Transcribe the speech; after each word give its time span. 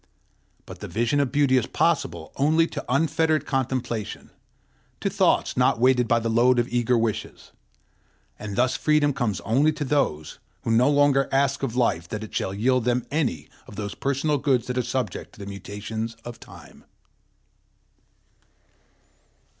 But 0.65 0.79
the 0.79 0.87
vision 0.87 1.19
of 1.19 1.31
beauty 1.31 1.57
is 1.57 1.67
possible 1.67 2.31
only 2.35 2.65
to 2.65 2.83
unfettered 2.89 3.45
contemplation, 3.45 4.31
to 4.99 5.11
thoughts 5.11 5.55
not 5.55 5.79
weighted 5.79 6.07
by 6.07 6.17
the 6.17 6.27
load 6.27 6.57
of 6.57 6.67
eager 6.73 6.97
wishes; 6.97 7.51
and 8.39 8.55
thus 8.55 8.75
Freedom 8.75 9.13
comes 9.13 9.41
only 9.41 9.71
to 9.73 9.85
those 9.85 10.39
who 10.63 10.71
no 10.71 10.89
longer 10.89 11.29
ask 11.31 11.61
of 11.61 11.75
life 11.75 12.07
that 12.09 12.23
it 12.23 12.33
shall 12.33 12.51
yield 12.55 12.83
them 12.83 13.05
any 13.11 13.47
of 13.67 13.75
those 13.75 13.93
personal 13.93 14.39
goods 14.39 14.65
that 14.65 14.77
are 14.79 14.81
subject 14.81 15.33
to 15.33 15.39
the 15.39 15.45
mutations 15.45 16.15
of 16.25 16.39
Time. 16.39 16.83